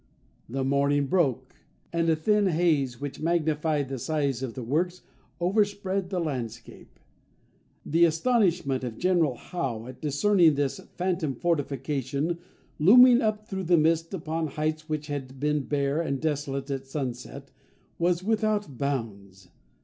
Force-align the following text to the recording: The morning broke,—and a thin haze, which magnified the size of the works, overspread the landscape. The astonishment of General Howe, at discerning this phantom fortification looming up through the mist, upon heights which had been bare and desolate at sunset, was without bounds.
The 0.49 0.63
morning 0.63 1.05
broke,—and 1.05 2.09
a 2.09 2.15
thin 2.15 2.47
haze, 2.47 2.99
which 2.99 3.19
magnified 3.19 3.87
the 3.87 3.99
size 3.99 4.41
of 4.41 4.55
the 4.55 4.63
works, 4.63 5.03
overspread 5.39 6.09
the 6.09 6.19
landscape. 6.19 6.99
The 7.85 8.05
astonishment 8.05 8.83
of 8.83 8.97
General 8.97 9.35
Howe, 9.35 9.85
at 9.85 10.01
discerning 10.01 10.55
this 10.55 10.79
phantom 10.95 11.35
fortification 11.35 12.39
looming 12.79 13.21
up 13.21 13.47
through 13.47 13.65
the 13.65 13.77
mist, 13.77 14.11
upon 14.11 14.47
heights 14.47 14.89
which 14.89 15.05
had 15.05 15.39
been 15.39 15.65
bare 15.67 16.01
and 16.01 16.19
desolate 16.19 16.71
at 16.71 16.87
sunset, 16.87 17.51
was 17.99 18.23
without 18.23 18.79
bounds. 18.79 19.49